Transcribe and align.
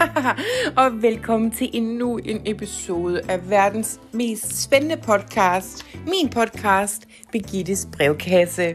og 0.82 1.02
velkommen 1.02 1.50
til 1.50 1.70
endnu 1.72 2.16
en 2.16 2.40
episode 2.46 3.20
af 3.28 3.50
verdens 3.50 4.00
mest 4.12 4.62
spændende 4.62 4.96
podcast. 4.96 5.86
Min 6.06 6.28
podcast, 6.28 7.08
Begittes 7.32 7.88
brevkasse. 7.92 8.74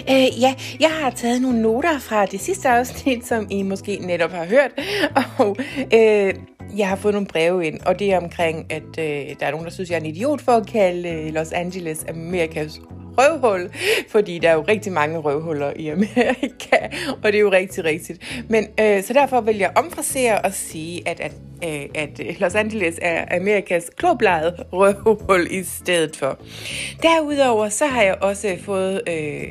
Uh, 0.00 0.40
ja, 0.40 0.54
jeg 0.80 0.90
har 0.90 1.10
taget 1.10 1.42
nogle 1.42 1.62
noter 1.62 1.98
fra 1.98 2.26
det 2.26 2.40
sidste 2.40 2.68
afsnit, 2.68 3.26
som 3.26 3.46
I 3.50 3.62
måske 3.62 3.96
netop 3.96 4.30
har 4.30 4.44
hørt. 4.44 4.70
Og 5.38 5.50
uh, 5.94 6.78
jeg 6.78 6.88
har 6.88 6.96
fået 6.96 7.14
nogle 7.14 7.26
breve 7.26 7.66
ind, 7.66 7.80
og 7.80 7.98
det 7.98 8.12
er 8.12 8.18
omkring, 8.20 8.72
at 8.72 8.82
uh, 8.82 9.04
der 9.40 9.46
er 9.46 9.50
nogen, 9.50 9.66
der 9.66 9.72
synes, 9.72 9.90
jeg 9.90 9.96
er 9.96 10.00
en 10.00 10.06
idiot 10.06 10.40
for 10.40 10.52
at 10.52 10.66
kalde 10.66 11.30
Los 11.30 11.52
Angeles 11.52 12.04
Amerikas 12.08 12.80
røvhul, 13.18 13.70
fordi 14.08 14.38
der 14.38 14.48
er 14.48 14.54
jo 14.54 14.64
rigtig 14.68 14.92
mange 14.92 15.18
røvhuller 15.18 15.72
i 15.76 15.88
Amerika, 15.88 16.76
og 17.22 17.32
det 17.32 17.34
er 17.34 17.40
jo 17.40 17.52
rigtig 17.52 17.84
rigtigt. 17.84 18.44
Men 18.48 18.66
øh, 18.80 19.02
så 19.02 19.12
derfor 19.12 19.40
vil 19.40 19.56
jeg 19.56 19.72
omfrasere 19.76 20.40
og 20.40 20.52
sige, 20.52 21.08
at, 21.08 21.20
at 21.20 21.32
øh, 21.64 21.86
at 21.94 22.40
Los 22.40 22.54
Angeles 22.54 22.98
er 23.02 23.36
Amerikas 23.36 23.90
kloblejede 23.96 24.56
røvhul 24.72 25.46
i 25.50 25.64
stedet 25.64 26.16
for. 26.16 26.38
Derudover 27.02 27.68
så 27.68 27.86
har 27.86 28.02
jeg 28.02 28.16
også 28.20 28.56
fået, 28.64 29.02
øh, 29.08 29.42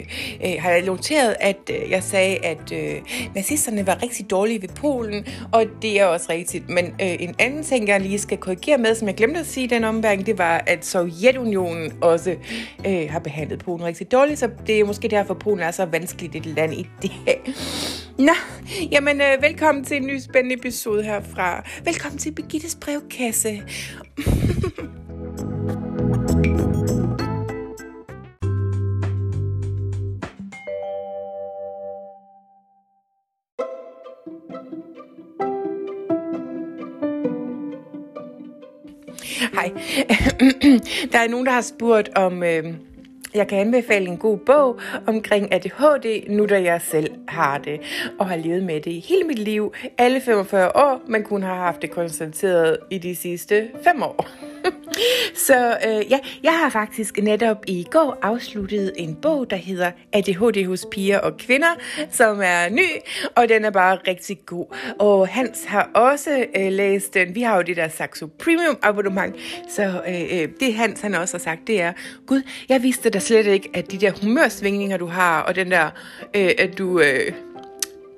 øh, 0.46 0.55
har 0.60 0.72
jeg 0.72 0.82
noteret, 0.82 1.36
at 1.40 1.58
øh, 1.70 1.91
jeg 1.91 2.04
sagde, 2.04 2.46
at 2.46 2.72
øh, 2.74 3.02
nazisterne 3.36 3.88
var 3.88 4.04
rigtig 4.04 4.30
dårlige 4.30 4.62
ved 4.62 4.70
Polen, 4.70 5.26
og 5.52 5.66
det 5.82 6.00
er 6.02 6.05
også 6.05 6.26
rigtigt. 6.30 6.70
Men 6.70 6.86
øh, 6.86 7.16
en 7.20 7.36
anden 7.40 7.63
ting, 7.63 7.88
jeg 7.88 8.02
lige 8.02 8.20
skal 8.20 8.38
korrigere 8.38 8.77
med, 8.77 8.96
som 8.96 9.08
jeg 9.08 9.16
glemte 9.16 9.40
at 9.40 9.46
sige 9.46 9.63
i 9.63 9.68
den 9.68 9.84
omværing, 9.84 10.26
det 10.26 10.38
var, 10.38 10.63
at 10.68 10.86
Sovjetunionen 10.86 11.94
også 12.02 12.36
øh, 12.88 13.08
har 13.10 13.20
behandlet 13.20 13.55
Polen 13.58 13.86
rigtig 13.86 14.12
dårligt, 14.12 14.40
så 14.40 14.50
det 14.68 14.80
er 14.80 14.86
måske 14.86 15.08
derfor, 15.08 15.34
Polen 15.34 15.59
er 15.59 15.72
så 15.72 15.86
vanskeligt 15.86 16.36
et 16.36 16.46
land 16.46 16.73
i 16.73 16.90
dag. 17.02 17.54
Nå, 18.18 18.34
jamen 18.91 19.21
øh, 19.21 19.41
velkommen 19.41 19.84
til 19.84 19.98
en 19.98 20.07
ny 20.07 20.20
spændende 20.20 20.55
episode 20.55 21.04
herfra. 21.04 21.63
Velkommen 21.85 22.18
til 22.18 22.32
Birgittes 22.32 22.77
brevkasse. 22.82 23.62
Hej. 39.54 39.71
Der 41.12 41.20
er 41.20 41.27
nogen, 41.27 41.46
der 41.46 41.52
har 41.52 41.62
spurgt 41.62 42.10
om... 42.15 42.43
Øh, 42.43 42.95
jeg 43.36 43.48
kan 43.48 43.58
anbefale 43.58 44.08
en 44.08 44.18
god 44.18 44.38
bog 44.38 44.80
omkring 45.08 45.54
ADHD, 45.54 46.30
nu 46.30 46.46
da 46.46 46.62
jeg 46.62 46.82
selv 46.82 47.12
har 47.28 47.58
det, 47.58 47.82
og 48.20 48.30
har 48.30 48.36
levet 48.36 48.64
med 48.64 48.82
det 48.82 48.92
i 48.92 49.05
hele 49.10 49.24
mit 49.24 49.40
liv, 49.40 49.74
alle 49.98 50.22
45 50.22 50.76
år, 50.76 51.02
men 51.08 51.24
kun 51.24 51.44
har 51.44 51.55
haft 51.55 51.82
det 51.82 51.92
konstateret 51.92 52.77
i 52.90 52.98
de 52.98 53.16
sidste 53.16 53.70
5 53.84 54.04
år. 54.04 54.27
Så 55.35 55.77
øh, 55.88 56.12
ja, 56.12 56.20
jeg 56.43 56.60
har 56.60 56.70
faktisk 56.70 57.18
netop 57.18 57.57
i 57.68 57.88
går 57.91 58.18
afsluttet 58.21 58.93
en 58.96 59.15
bog, 59.15 59.49
der 59.49 59.55
hedder 59.55 59.91
ADHD 60.13 60.68
hos 60.68 60.85
piger 60.91 61.20
og 61.20 61.37
kvinder, 61.37 61.76
som 62.12 62.41
er 62.43 62.70
ny, 62.70 62.90
og 63.35 63.49
den 63.49 63.65
er 63.65 63.70
bare 63.70 63.98
rigtig 64.07 64.38
god. 64.46 64.75
Og 65.00 65.28
Hans 65.28 65.66
har 65.66 65.90
også 65.94 66.46
øh, 66.57 66.72
læst 66.72 67.13
den. 67.13 67.35
Vi 67.35 67.41
har 67.41 67.56
jo 67.56 67.62
det 67.62 67.78
der 67.78 67.88
Saxo 67.88 68.29
Premium 68.40 68.78
abonnement, 68.81 69.35
så 69.69 70.02
øh, 70.07 70.22
øh 70.41 70.50
det 70.59 70.74
Hans 70.74 71.02
han 71.02 71.16
også 71.16 71.38
har 71.38 71.44
sagt, 71.44 71.68
det 71.68 71.81
er, 71.81 71.94
Gud, 72.28 72.41
jeg 72.69 72.84
vidste 72.84 73.09
da 73.09 73.19
slet 73.19 73.46
ikke, 73.46 73.69
at 73.74 73.91
de 73.91 73.97
der 73.97 74.12
humørsvingninger, 74.22 74.97
du 74.97 75.06
har, 75.06 75.41
og 75.41 75.56
den 75.56 75.72
der, 75.72 75.90
øh, 76.35 76.52
at 76.57 76.78
du... 76.78 77.00
Øh, 77.00 77.31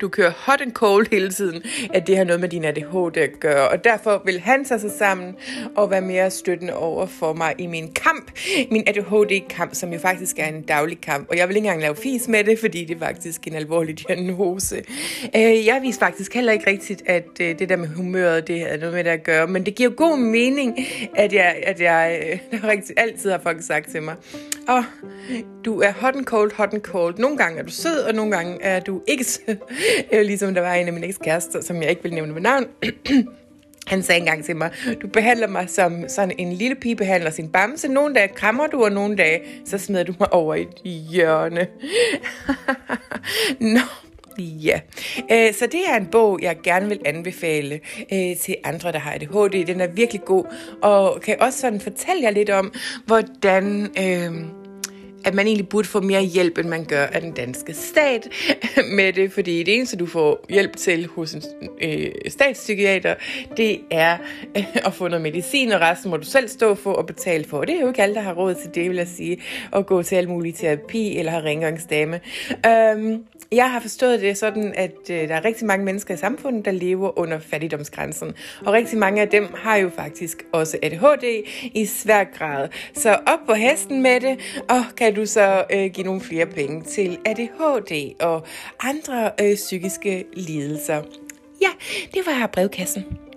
du 0.00 0.08
kører 0.08 0.30
hot 0.36 0.60
and 0.60 0.72
cold 0.72 1.06
hele 1.10 1.30
tiden, 1.30 1.62
at 1.94 2.06
det 2.06 2.16
har 2.16 2.24
noget 2.24 2.40
med 2.40 2.48
din 2.48 2.64
ADHD 2.64 3.16
at 3.16 3.40
gøre. 3.40 3.68
Og 3.68 3.84
derfor 3.84 4.22
vil 4.24 4.40
han 4.40 4.64
tage 4.64 4.80
sig 4.80 4.90
sammen 4.98 5.34
og 5.76 5.90
være 5.90 6.00
mere 6.00 6.30
støttende 6.30 6.74
over 6.74 7.06
for 7.06 7.32
mig 7.32 7.54
i 7.58 7.66
min 7.66 7.92
kamp. 7.92 8.30
Min 8.70 8.84
ADHD-kamp, 8.86 9.74
som 9.74 9.92
jo 9.92 9.98
faktisk 9.98 10.38
er 10.38 10.46
en 10.46 10.62
daglig 10.62 11.00
kamp. 11.00 11.26
Og 11.30 11.36
jeg 11.36 11.48
vil 11.48 11.56
ikke 11.56 11.66
engang 11.66 11.82
lave 11.82 11.96
fis 11.96 12.28
med 12.28 12.44
det, 12.44 12.58
fordi 12.58 12.84
det 12.84 12.94
er 12.94 12.98
faktisk 12.98 13.46
en 13.46 13.54
alvorlig 13.54 14.08
diagnose. 14.08 14.76
Øh, 15.36 15.66
jeg 15.66 15.80
vidste 15.82 16.00
faktisk 16.00 16.34
heller 16.34 16.52
ikke 16.52 16.70
rigtigt, 16.70 17.02
at 17.06 17.28
øh, 17.40 17.58
det 17.58 17.68
der 17.68 17.76
med 17.76 17.88
humøret, 17.88 18.48
det 18.48 18.60
havde 18.60 18.78
noget 18.78 18.94
med 18.94 19.04
det 19.04 19.10
at 19.10 19.22
gøre. 19.22 19.46
Men 19.46 19.66
det 19.66 19.74
giver 19.74 19.90
god 19.90 20.18
mening, 20.18 20.78
at 21.16 21.32
jeg, 21.32 21.56
at 21.62 21.80
jeg 21.80 22.22
øh, 22.52 22.64
rigtig, 22.70 22.94
altid 22.98 23.30
har 23.30 23.40
folk 23.42 23.62
sagt 23.62 23.90
til 23.90 24.02
mig, 24.02 24.14
åh, 24.68 24.84
du 25.64 25.80
er 25.80 25.92
hot 25.92 26.16
and 26.16 26.24
cold, 26.24 26.52
hot 26.56 26.74
and 26.74 26.82
cold. 26.82 27.18
Nogle 27.18 27.36
gange 27.36 27.58
er 27.58 27.62
du 27.62 27.70
sød, 27.70 27.98
og 27.98 28.14
nogle 28.14 28.36
gange 28.36 28.62
er 28.62 28.80
du 28.80 29.02
ikke 29.06 29.24
sød. 29.34 29.56
ligesom 30.24 30.54
der 30.54 30.60
var 30.60 30.74
en 30.74 30.86
af 30.86 30.92
mine 30.92 31.06
ekskærester, 31.06 31.60
som 31.60 31.82
jeg 31.82 31.90
ikke 31.90 32.02
vil 32.02 32.14
nævne 32.14 32.34
ved 32.34 32.40
navn. 32.40 32.64
Han 33.86 34.02
sagde 34.02 34.18
engang 34.18 34.44
til 34.44 34.56
mig, 34.56 34.70
du 35.02 35.08
behandler 35.08 35.48
mig 35.48 35.70
som 35.70 36.08
sådan 36.08 36.34
en 36.38 36.52
lille 36.52 36.74
pige 36.74 36.96
behandler 36.96 37.30
sin 37.30 37.48
bamse. 37.48 37.88
Nogle 37.88 38.14
dage 38.14 38.28
krammer 38.28 38.66
du, 38.66 38.84
og 38.84 38.92
nogle 38.92 39.16
dage, 39.16 39.40
så 39.64 39.78
smider 39.78 40.04
du 40.04 40.14
mig 40.18 40.32
over 40.32 40.54
i 40.54 40.62
et 40.62 40.82
hjørne. 40.84 41.66
Nå, 43.74 43.80
Ja, 44.38 44.80
øh, 45.32 45.54
så 45.54 45.66
det 45.66 45.80
er 45.88 45.96
en 45.96 46.06
bog, 46.06 46.38
jeg 46.42 46.56
gerne 46.62 46.88
vil 46.88 47.00
anbefale 47.04 47.80
øh, 48.12 48.36
til 48.36 48.56
andre, 48.64 48.92
der 48.92 48.98
har 48.98 49.12
ADHD. 49.12 49.66
Den 49.66 49.80
er 49.80 49.86
virkelig 49.86 50.24
god, 50.24 50.44
og 50.82 51.20
kan 51.20 51.36
også 51.40 51.58
sådan 51.58 51.80
fortælle 51.80 52.22
jer 52.22 52.30
lidt 52.30 52.50
om, 52.50 52.72
hvordan... 53.06 53.90
Øh, 53.98 54.57
at 55.24 55.34
man 55.34 55.46
egentlig 55.46 55.68
burde 55.68 55.88
få 55.88 56.00
mere 56.00 56.22
hjælp, 56.22 56.58
end 56.58 56.68
man 56.68 56.84
gør 56.84 57.06
af 57.06 57.20
den 57.20 57.32
danske 57.32 57.74
stat 57.74 58.28
med 58.96 59.12
det, 59.12 59.32
fordi 59.32 59.62
det 59.62 59.74
eneste, 59.74 59.96
du 59.96 60.06
får 60.06 60.46
hjælp 60.48 60.76
til 60.76 61.06
hos 61.06 61.34
en 61.34 61.42
øh, 61.82 62.10
statspsykiater, 62.28 63.14
det 63.56 63.80
er 63.90 64.18
øh, 64.56 64.76
at 64.86 64.94
få 64.94 65.08
noget 65.08 65.22
medicin, 65.22 65.72
og 65.72 65.80
resten 65.80 66.10
må 66.10 66.16
du 66.16 66.24
selv 66.24 66.48
stå 66.48 66.74
for 66.74 66.92
og 66.92 67.06
betale 67.06 67.44
for. 67.44 67.64
Det 67.64 67.76
er 67.76 67.80
jo 67.80 67.88
ikke 67.88 68.02
alle, 68.02 68.14
der 68.14 68.20
har 68.20 68.34
råd 68.34 68.54
til 68.54 68.74
det, 68.74 68.90
vil 68.90 68.96
jeg 68.96 69.08
sige, 69.08 69.42
at 69.72 69.86
gå 69.86 70.02
til 70.02 70.16
al 70.16 70.28
mulig 70.28 70.54
terapi 70.54 71.18
eller 71.18 71.32
have 71.32 71.44
rengøringsdame. 71.44 72.20
Øhm, 72.66 73.24
jeg 73.52 73.70
har 73.70 73.80
forstået 73.80 74.20
det 74.20 74.38
sådan, 74.38 74.74
at 74.76 75.10
øh, 75.10 75.28
der 75.28 75.34
er 75.34 75.44
rigtig 75.44 75.66
mange 75.66 75.84
mennesker 75.84 76.14
i 76.14 76.16
samfundet, 76.16 76.64
der 76.64 76.70
lever 76.70 77.18
under 77.18 77.38
fattigdomsgrænsen. 77.38 78.32
Og 78.66 78.72
rigtig 78.72 78.98
mange 78.98 79.22
af 79.22 79.28
dem 79.28 79.48
har 79.54 79.76
jo 79.76 79.90
faktisk 79.96 80.44
også 80.52 80.78
ADHD 80.82 81.24
i 81.74 81.86
svær 81.86 82.24
grad. 82.24 82.68
Så 82.94 83.18
op 83.26 83.38
på 83.46 83.54
hesten 83.54 84.02
med 84.02 84.20
det, 84.20 84.62
og 84.68 84.82
kan 84.96 85.07
du 85.16 85.26
så 85.26 85.64
øh, 85.72 85.90
give 85.90 86.06
nogle 86.06 86.20
flere 86.20 86.46
penge 86.46 86.82
til 86.82 87.18
ADHD 87.24 88.14
og 88.20 88.46
andre 88.80 89.30
øh, 89.40 89.54
psykiske 89.54 90.24
lidelser. 90.32 91.02
Ja, 91.62 91.70
det 92.14 92.22
var 92.26 92.46
brevkassen. 92.46 93.27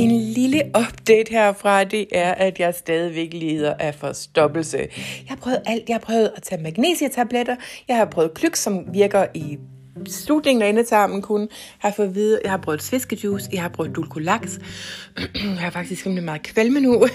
En 0.00 0.20
lille 0.20 0.62
update 0.78 1.30
herfra, 1.30 1.84
det 1.84 2.06
er, 2.12 2.34
at 2.34 2.60
jeg 2.60 2.74
stadigvæk 2.74 3.32
lider 3.32 3.74
af 3.78 3.94
forstoppelse. 3.94 4.78
Jeg 4.78 4.88
har 5.28 5.36
prøvet 5.36 5.62
alt. 5.66 5.88
Jeg 5.88 5.94
har 5.94 6.00
prøvet 6.00 6.32
at 6.36 6.42
tage 6.42 6.62
magnesiatabletter. 6.62 7.56
Jeg 7.88 7.96
har 7.96 8.04
prøvet 8.04 8.34
klyk, 8.34 8.56
som 8.56 8.94
virker 8.94 9.26
i 9.34 9.58
slutningen 10.06 10.62
af 10.62 10.68
endetarmen 10.68 11.22
kun. 11.22 11.48
har 11.78 11.92
fået 11.96 12.06
at 12.06 12.14
vide, 12.14 12.40
jeg 12.42 12.50
har 12.50 12.58
prøvet 12.58 12.82
sviskejuice, 12.82 13.48
jeg 13.52 13.62
har 13.62 13.68
prøvet 13.68 13.96
dulcolax. 13.96 14.58
jeg 15.34 15.58
har 15.58 15.70
faktisk 15.70 16.06
rimelig 16.06 16.24
meget 16.24 16.42
kvalme 16.42 16.80
nu. 16.80 17.04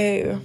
øh, 0.00 0.36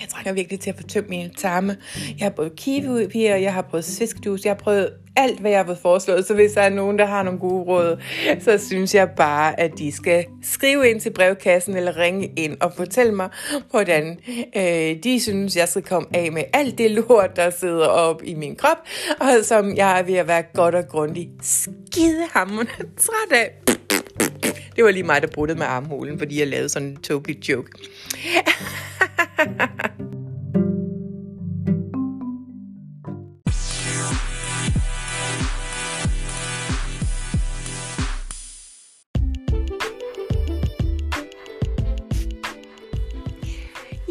jeg 0.00 0.08
trænger 0.08 0.32
virkelig 0.32 0.60
til 0.60 0.70
at 0.70 0.76
få 0.76 0.82
tømt 0.82 1.08
mine 1.08 1.30
tarme. 1.36 1.76
Jeg 2.18 2.24
har 2.24 2.30
prøvet 2.30 2.56
kiwi, 2.56 3.24
jeg 3.24 3.54
har 3.54 3.62
prøvet 3.62 3.84
sviskjuice, 3.84 4.46
jeg 4.46 4.54
har 4.54 4.58
prøvet 4.58 4.90
alt, 5.16 5.40
hvad 5.40 5.50
jeg 5.50 5.60
har 5.60 5.66
fået 5.66 5.78
foreslået. 5.78 6.26
Så 6.26 6.34
hvis 6.34 6.52
der 6.52 6.60
er 6.60 6.68
nogen, 6.68 6.98
der 6.98 7.04
har 7.04 7.22
nogle 7.22 7.38
gode 7.38 7.64
råd, 7.64 8.02
så 8.40 8.58
synes 8.58 8.94
jeg 8.94 9.10
bare, 9.10 9.60
at 9.60 9.78
de 9.78 9.92
skal 9.92 10.24
skrive 10.42 10.90
ind 10.90 11.00
til 11.00 11.12
brevkassen 11.12 11.76
eller 11.76 11.96
ringe 11.96 12.32
ind 12.36 12.56
og 12.60 12.72
fortælle 12.76 13.14
mig, 13.14 13.28
hvordan 13.70 14.18
øh, 14.56 14.96
de 15.04 15.20
synes, 15.20 15.56
jeg 15.56 15.68
skal 15.68 15.82
komme 15.82 16.08
af 16.14 16.32
med 16.32 16.42
alt 16.52 16.78
det 16.78 16.90
lort, 16.90 17.36
der 17.36 17.50
sidder 17.50 17.86
op 17.86 18.22
i 18.24 18.34
min 18.34 18.56
krop, 18.56 18.78
og 19.20 19.26
som 19.44 19.76
jeg 19.76 19.98
er 19.98 20.02
ved 20.02 20.14
at 20.14 20.28
være 20.28 20.42
godt 20.54 20.74
og 20.74 20.88
grundigt 20.88 21.30
skidehammerende 21.42 22.72
træt 22.96 23.38
af. 23.38 23.75
Det 24.76 24.84
var 24.84 24.90
lige 24.90 25.02
mig, 25.02 25.22
der 25.22 25.28
bruttede 25.28 25.58
med 25.58 25.66
armhulen, 25.66 26.18
fordi 26.18 26.38
jeg 26.38 26.46
lavede 26.46 26.68
sådan 26.68 26.88
en 26.88 26.96
tåbelig 26.96 27.48
joke. 27.48 27.70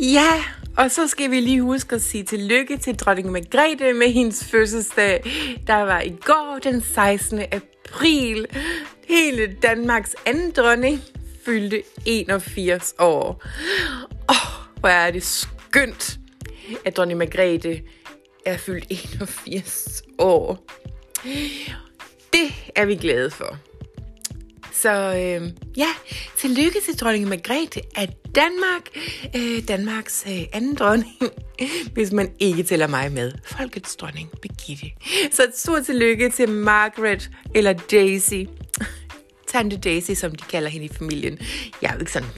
Ja, 0.02 0.44
og 0.78 0.92
så 0.92 1.08
skal 1.08 1.32
vi 1.32 1.40
lige 1.40 1.62
huske 1.62 1.96
at 1.96 2.02
sige 2.02 2.24
tillykke 2.24 2.78
til 2.78 2.96
dronning 2.96 3.32
Margrethe 3.32 3.94
med 3.94 4.12
hendes 4.12 4.46
fødselsdag. 4.46 5.24
Der 5.68 5.82
var 5.82 6.02
i 6.02 6.16
går 6.26 6.60
den 6.64 6.82
16. 6.82 7.40
april. 7.40 8.48
Hele 9.07 9.56
Danmarks 9.62 10.16
anden 10.25 10.52
dronning 10.52 11.02
fyldte 11.46 11.84
81 12.06 12.96
år. 13.00 13.44
Åh, 14.30 14.36
oh, 14.36 14.80
hvor 14.80 14.90
er 14.90 15.12
det 15.12 15.24
skønt, 15.24 16.19
at 16.86 16.98
dronning 16.98 17.18
Margrethe 17.18 17.81
er 18.46 18.57
fyldt 18.57 18.86
81 18.90 20.04
år. 20.18 20.66
Det 22.34 22.72
er 22.75 22.86
vi 22.86 22.96
glade 22.96 23.31
for. 23.31 23.57
Så 24.74 24.92
øh, 24.92 25.51
ja, 25.78 25.88
tillykke 26.38 26.80
til 26.86 27.00
dronning 27.00 27.28
Margrethe 27.28 27.81
af 27.96 28.10
Danmark. 28.36 28.81
Øh, 29.36 29.68
Danmarks 29.68 30.25
øh, 30.28 30.42
anden 30.54 30.75
dronning, 30.75 31.16
hvis 31.94 32.12
man 32.12 32.31
ikke 32.40 32.63
tæller 32.63 32.88
mig 32.88 33.12
med. 33.12 33.31
Folkets 33.46 33.96
dronning, 33.96 34.30
Birgitte. 34.42 34.86
Så 35.31 35.44
et 35.44 35.58
stort 35.58 35.86
tillykke 35.86 36.30
til 36.30 36.50
Margaret, 36.50 37.30
eller 37.56 37.74
Daisy. 37.74 38.44
Tante 39.56 39.78
Daisy, 39.78 40.12
som 40.12 40.31
de 40.31 40.44
kalder 40.50 40.69
hende 40.69 40.86
i 40.86 40.90
familien. 40.90 41.40
Jeg 41.81 41.90
er 41.90 41.94
jo 41.94 42.00
ikke 42.00 42.12
sådan 42.12 42.30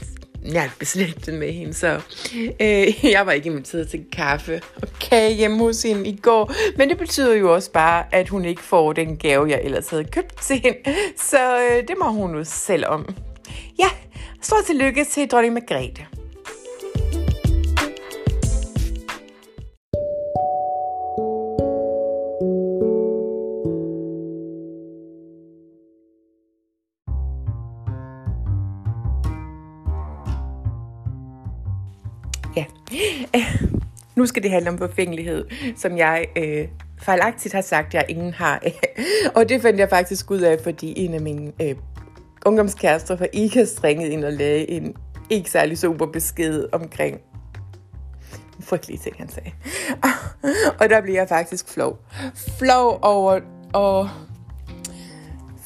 jeg 0.52 0.70
beslægtet 0.78 1.34
med 1.34 1.52
hende, 1.52 1.74
så 1.74 2.00
øh, 2.60 3.04
jeg 3.14 3.26
var 3.26 3.32
ikke 3.32 3.46
inviteret 3.50 3.88
til 3.88 4.04
kaffe 4.12 4.60
og 4.82 4.88
kage 5.00 5.34
hjemme 5.34 5.58
hos 5.58 5.82
hende 5.82 6.08
i 6.08 6.16
går. 6.16 6.52
Men 6.76 6.88
det 6.88 6.98
betyder 6.98 7.34
jo 7.34 7.54
også 7.54 7.72
bare, 7.72 8.04
at 8.12 8.28
hun 8.28 8.44
ikke 8.44 8.62
får 8.62 8.92
den 8.92 9.16
gave, 9.16 9.48
jeg 9.48 9.60
ellers 9.64 9.90
havde 9.90 10.04
købt 10.04 10.42
til 10.42 10.60
hende. 10.64 10.78
Så 11.16 11.58
øh, 11.58 11.88
det 11.88 11.96
må 12.02 12.10
hun 12.10 12.34
jo 12.34 12.44
selv 12.44 12.86
om. 12.86 13.14
Ja, 13.78 13.88
stort 14.42 14.64
tillykke 14.64 15.04
til 15.04 15.28
dronning 15.30 15.54
Margrethe. 15.54 16.17
Ja. 32.58 32.64
Nu 34.16 34.26
skal 34.26 34.42
det 34.42 34.50
handle 34.50 34.70
om 34.70 34.78
forfængelighed, 34.78 35.44
som 35.76 35.96
jeg 35.96 36.26
øh, 36.36 36.68
fejlagtigt 37.02 37.54
har 37.54 37.60
sagt, 37.60 37.94
jeg 37.94 38.04
ingen 38.08 38.32
har. 38.32 38.62
og 39.36 39.48
det 39.48 39.62
fandt 39.62 39.80
jeg 39.80 39.88
faktisk 39.88 40.30
ud 40.30 40.40
af, 40.40 40.58
fordi 40.62 40.94
en 40.96 41.14
af 41.14 41.20
mine 41.20 41.52
øh, 41.62 41.74
ungdomskærester 42.46 43.16
fra 43.16 43.26
IKAS 43.32 43.84
ringede 43.84 44.12
ind 44.12 44.24
og 44.24 44.32
lagde 44.32 44.70
en 44.70 44.94
ikke 45.30 45.50
særlig 45.50 45.78
super 45.78 46.06
besked 46.06 46.64
omkring 46.72 47.20
frygtelige 48.60 48.98
ting, 48.98 49.16
han 49.18 49.28
sagde. 49.28 49.50
og 50.80 50.90
der 50.90 51.00
bliver 51.00 51.18
jeg 51.18 51.28
faktisk 51.28 51.68
flov. 51.68 51.98
Flov 52.58 52.98
over, 53.02 53.40
og 53.72 54.08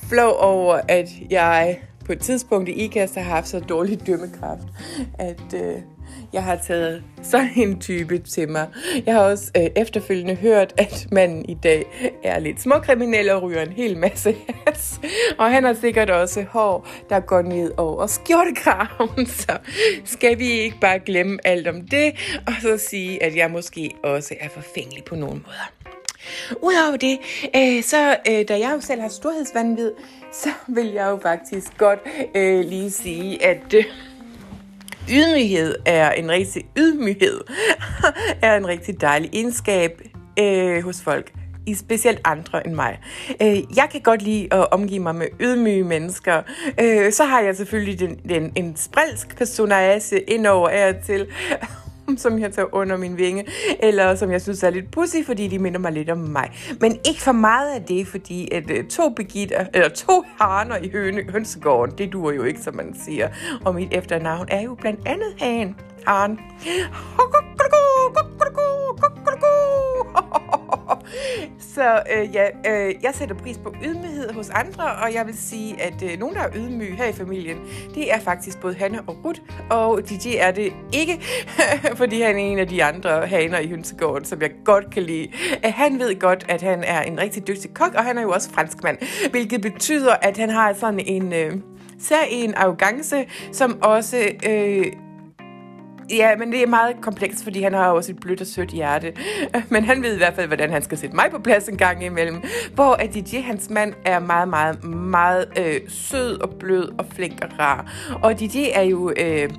flov 0.08 0.36
over, 0.38 0.80
at 0.88 1.08
jeg 1.30 1.80
på 2.06 2.12
et 2.12 2.20
tidspunkt 2.20 2.68
i 2.68 2.72
IKAS 2.72 3.14
har 3.14 3.22
haft 3.22 3.48
så 3.48 3.60
dårlig 3.60 4.06
dømmekraft, 4.06 4.62
at 5.18 5.54
øh, 5.54 5.74
jeg 6.32 6.42
har 6.44 6.56
taget 6.56 7.02
sådan 7.22 7.50
en 7.56 7.80
type 7.80 8.18
til 8.18 8.48
mig. 8.48 8.68
Jeg 9.06 9.14
har 9.14 9.20
også 9.20 9.50
øh, 9.56 9.66
efterfølgende 9.76 10.34
hørt, 10.34 10.74
at 10.78 11.06
manden 11.10 11.44
i 11.48 11.54
dag 11.54 12.10
er 12.24 12.38
lidt 12.38 12.60
småkriminel 12.62 13.30
og 13.30 13.42
ryger 13.42 13.62
en 13.62 13.72
hel 13.72 13.98
masse 13.98 14.36
has. 14.66 15.00
Og 15.38 15.50
han 15.50 15.64
har 15.64 15.74
sikkert 15.74 16.10
også 16.10 16.44
hår, 16.50 16.88
der 17.08 17.20
går 17.20 17.42
ned 17.42 17.72
over 17.76 18.06
skjortekraven. 18.06 19.26
Så 19.42 19.58
skal 20.04 20.38
vi 20.38 20.50
ikke 20.50 20.80
bare 20.80 20.98
glemme 20.98 21.38
alt 21.44 21.68
om 21.68 21.80
det, 21.80 22.12
og 22.46 22.52
så 22.62 22.76
sige, 22.90 23.22
at 23.22 23.36
jeg 23.36 23.50
måske 23.50 23.90
også 24.04 24.34
er 24.40 24.48
forfængelig 24.48 25.04
på 25.04 25.14
nogle 25.14 25.34
måder. 25.34 25.72
Udover 26.62 26.96
det, 26.96 27.18
øh, 27.56 27.82
så 27.82 28.16
øh, 28.28 28.48
da 28.48 28.58
jeg 28.58 28.72
jo 28.74 28.80
selv 28.80 29.00
har 29.00 29.08
storhedsvandvid, 29.08 29.90
så 30.32 30.48
vil 30.68 30.86
jeg 30.86 31.10
jo 31.10 31.18
faktisk 31.22 31.78
godt 31.78 31.98
øh, 32.34 32.64
lige 32.64 32.90
sige, 32.90 33.44
at... 33.44 33.74
Øh, 33.74 33.84
ydmyghed 35.10 35.74
er 35.86 36.10
en 36.10 36.30
rigtig 36.30 36.64
ydmyghed 36.78 37.40
er 38.42 38.56
en 38.56 38.66
rigtig 38.66 39.00
dejlig 39.00 39.30
egenskab 39.32 40.02
øh, 40.38 40.84
hos 40.84 41.02
folk 41.02 41.32
i 41.66 41.74
specielt 41.74 42.20
andre 42.24 42.66
end 42.66 42.74
mig. 42.74 43.00
Øh, 43.42 43.76
jeg 43.76 43.88
kan 43.92 44.00
godt 44.00 44.22
lide 44.22 44.48
at 44.54 44.72
omgive 44.72 45.00
mig 45.00 45.14
med 45.14 45.26
ydmyge 45.40 45.84
mennesker. 45.84 46.42
Øh, 46.80 47.12
så 47.12 47.24
har 47.24 47.40
jeg 47.40 47.56
selvfølgelig 47.56 48.00
den, 48.00 48.16
den, 48.28 48.52
en 48.56 48.76
sprælsk 48.76 49.36
personage 49.36 50.20
indover 50.20 50.68
af 50.68 50.94
til, 51.06 51.26
som 52.16 52.38
jeg 52.38 52.52
tager 52.52 52.74
under 52.74 52.96
min 52.96 53.16
vinge, 53.16 53.46
eller 53.80 54.14
som 54.14 54.30
jeg 54.30 54.42
synes 54.42 54.62
er 54.62 54.70
lidt 54.70 54.90
pussy, 54.90 55.16
fordi 55.26 55.48
de 55.48 55.58
minder 55.58 55.78
mig 55.78 55.92
lidt 55.92 56.10
om 56.10 56.18
mig. 56.18 56.50
Men 56.80 56.92
ikke 56.92 57.22
for 57.22 57.32
meget 57.32 57.74
af 57.74 57.82
det, 57.82 58.06
fordi 58.06 58.48
at 58.52 58.70
øh, 58.70 58.84
to 58.84 59.08
begitter, 59.08 59.66
eller 59.74 59.88
to 59.88 60.24
haner 60.40 60.76
i 60.76 60.90
høne, 60.90 61.22
hønsegården, 61.32 61.98
det 61.98 62.12
duer 62.12 62.32
jo 62.32 62.42
ikke, 62.42 62.60
som 62.60 62.76
man 62.76 62.96
siger. 63.04 63.28
Og 63.64 63.74
mit 63.74 63.88
efternavn 63.92 64.48
er 64.50 64.60
jo 64.60 64.74
blandt 64.74 65.00
andet 65.06 65.34
Han. 65.38 65.76
Harn. 66.06 66.38
Så 71.74 72.02
øh, 72.16 72.34
ja, 72.34 72.46
øh, 72.66 72.94
jeg 73.02 73.14
sætter 73.14 73.34
pris 73.34 73.58
på 73.58 73.74
ydmyghed 73.84 74.32
hos 74.32 74.50
andre, 74.50 74.84
og 74.84 75.14
jeg 75.14 75.26
vil 75.26 75.38
sige, 75.38 75.82
at 75.82 76.02
øh, 76.02 76.18
nogen, 76.18 76.34
der 76.34 76.40
er 76.40 76.48
ydmyge 76.56 76.96
her 76.96 77.06
i 77.06 77.12
familien, 77.12 77.58
det 77.94 78.12
er 78.12 78.20
faktisk 78.20 78.60
både 78.60 78.74
Hanne 78.74 79.00
og 79.06 79.24
Ruth, 79.24 79.40
og 79.70 80.00
DJ 80.08 80.28
er 80.38 80.50
det 80.50 80.72
ikke, 80.92 81.20
fordi 82.00 82.20
han 82.20 82.34
er 82.34 82.40
en 82.40 82.58
af 82.58 82.68
de 82.68 82.84
andre 82.84 83.26
haner 83.26 83.58
i 83.58 83.68
hønsegården, 83.68 84.24
som 84.24 84.40
jeg 84.42 84.50
godt 84.64 84.90
kan 84.90 85.02
lide. 85.02 85.28
Øh, 85.64 85.72
han 85.74 85.98
ved 85.98 86.20
godt, 86.20 86.46
at 86.48 86.62
han 86.62 86.84
er 86.84 87.02
en 87.02 87.20
rigtig 87.20 87.46
dygtig 87.46 87.74
kok, 87.74 87.94
og 87.94 88.04
han 88.04 88.18
er 88.18 88.22
jo 88.22 88.30
også 88.30 88.50
franskmand, 88.50 88.98
hvilket 89.30 89.62
betyder, 89.62 90.12
at 90.12 90.36
han 90.36 90.50
har 90.50 90.72
sådan 90.72 91.00
en... 91.00 91.32
Øh, 91.32 91.52
en 92.30 92.54
arrogance, 92.54 93.24
som 93.52 93.82
også 93.82 94.16
øh, 94.48 94.86
Ja, 96.12 96.36
men 96.36 96.52
det 96.52 96.62
er 96.62 96.66
meget 96.66 96.96
komplekst, 97.00 97.44
fordi 97.44 97.62
han 97.62 97.72
har 97.72 97.86
også 97.86 98.12
et 98.12 98.20
blødt 98.20 98.40
og 98.40 98.46
sødt 98.46 98.70
hjerte. 98.70 99.12
Men 99.70 99.84
han 99.84 100.02
ved 100.02 100.14
i 100.14 100.16
hvert 100.16 100.34
fald, 100.34 100.46
hvordan 100.46 100.70
han 100.70 100.82
skal 100.82 100.98
sætte 100.98 101.16
mig 101.16 101.30
på 101.30 101.38
plads 101.38 101.68
en 101.68 101.76
gang 101.76 102.04
imellem. 102.04 102.42
Hvor 102.74 102.92
at 102.92 103.14
DJ, 103.14 103.40
hans 103.40 103.70
mand, 103.70 103.94
er 104.04 104.18
meget, 104.18 104.48
meget, 104.48 104.84
meget 104.84 105.46
øh, 105.58 105.80
sød 105.88 106.40
og 106.40 106.50
blød 106.60 106.92
og 106.98 107.06
flink 107.14 107.44
og 107.44 107.48
rar. 107.58 107.92
Og 108.22 108.40
DJ 108.40 108.58
er 108.74 108.82
jo 108.82 109.12
øh, 109.16 109.50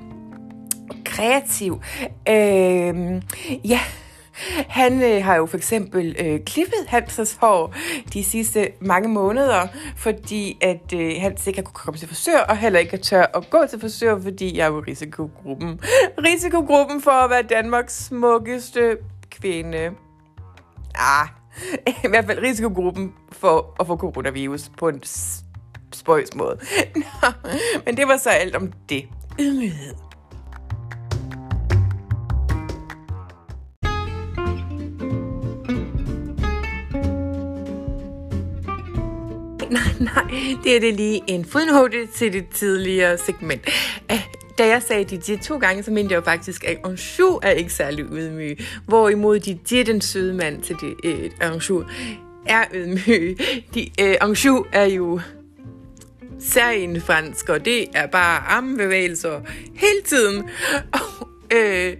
kreativ. 1.04 1.80
Øh, 2.28 3.22
ja, 3.64 3.80
han 4.68 5.02
øh, 5.02 5.24
har 5.24 5.36
jo 5.36 5.46
for 5.46 5.56
eksempel 5.56 6.16
øh, 6.18 6.40
klippet 6.40 6.78
Hansens 6.88 7.36
hår 7.40 7.74
de 8.12 8.24
sidste 8.24 8.68
mange 8.80 9.08
måneder, 9.08 9.66
fordi 9.96 10.58
at 10.60 10.92
øh, 10.94 11.12
Hans 11.20 11.46
ikke 11.46 11.58
har 11.58 11.64
kunne 11.64 11.74
komme 11.74 11.98
til 11.98 12.08
frisør, 12.08 12.38
og 12.38 12.56
heller 12.56 12.78
ikke 12.78 12.96
tør 12.96 13.26
at 13.34 13.50
gå 13.50 13.66
til 13.70 13.80
frisør, 13.80 14.20
fordi 14.20 14.56
jeg 14.56 14.64
er 14.64 14.70
jo 14.70 14.84
risikogruppen. 14.88 15.80
Risikogruppen 16.18 17.02
for 17.02 17.10
at 17.10 17.30
være 17.30 17.42
Danmarks 17.42 18.04
smukkeste 18.04 18.96
kvinde. 19.30 19.90
Ah, 20.94 21.28
i 22.04 22.08
hvert 22.08 22.26
fald 22.26 22.42
risikogruppen 22.42 23.12
for 23.32 23.76
at 23.80 23.86
få 23.86 23.96
coronavirus 23.96 24.70
på 24.78 24.88
en 24.88 25.02
spøjs 25.92 26.34
måde. 26.34 26.58
Nå, 26.96 27.28
men 27.86 27.96
det 27.96 28.08
var 28.08 28.16
så 28.16 28.30
alt 28.30 28.56
om 28.56 28.72
det. 28.88 29.04
Ydmyghed. 29.40 30.03
nej, 40.14 40.24
det 40.64 40.76
er 40.76 40.80
det 40.80 40.94
lige 40.94 41.20
en 41.26 41.44
fodnote 41.44 42.06
til 42.06 42.32
det 42.32 42.44
tidligere 42.54 43.18
segment. 43.18 43.68
Da 44.58 44.66
jeg 44.66 44.82
sagde 44.82 45.16
DJ 45.16 45.36
to 45.36 45.58
gange, 45.58 45.82
så 45.82 45.90
mente 45.90 46.12
jeg 46.12 46.16
jo 46.16 46.24
faktisk, 46.24 46.64
at 46.64 46.78
Anjou 46.84 47.40
er 47.42 47.50
ikke 47.50 47.72
særlig 47.72 48.04
ydmyg. 48.12 48.58
Hvorimod 48.86 49.38
DJ, 49.38 49.82
den 49.82 50.00
søde 50.00 50.34
mand 50.34 50.62
til 50.62 50.76
det, 50.80 50.94
øh, 51.04 51.30
Anjou, 51.40 51.84
er 52.46 52.64
ydmyg. 52.74 53.38
De, 53.74 53.90
øh, 54.00 54.14
Anjou 54.20 54.64
er 54.72 54.84
jo 54.84 55.20
særlig 56.40 57.02
fransk, 57.02 57.48
og 57.48 57.64
det 57.64 57.86
er 57.94 58.06
bare 58.06 58.38
armbevægelser 58.38 59.40
hele 59.74 60.02
tiden. 60.04 60.44
Og, 60.92 61.00
øh, 61.52 61.96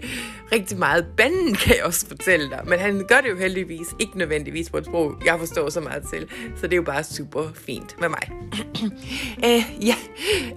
rigtig 0.53 0.79
meget 0.79 1.07
banden, 1.17 1.55
kan 1.63 1.77
jeg 1.77 1.85
også 1.85 2.07
fortælle 2.09 2.51
dig. 2.51 2.61
Men 2.65 2.79
han 2.79 3.05
gør 3.09 3.21
det 3.21 3.31
jo 3.31 3.37
heldigvis 3.37 3.87
ikke 3.99 4.19
nødvendigvis 4.19 4.71
på 4.71 4.77
et 4.77 4.85
sprog, 4.85 5.15
jeg 5.25 5.39
forstår 5.39 5.71
så 5.71 5.81
meget 5.81 6.03
til. 6.13 6.29
Så 6.57 6.67
det 6.67 6.73
er 6.73 6.77
jo 6.77 6.83
bare 6.83 7.05
super 7.05 7.49
fint 7.55 8.01
med 8.01 8.09
mig. 8.09 8.31
øh, 9.47 9.87
ja, 9.87 9.95